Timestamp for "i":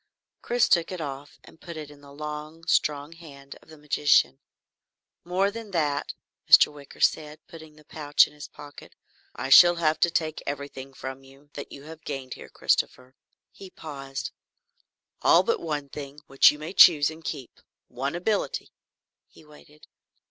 9.35-9.49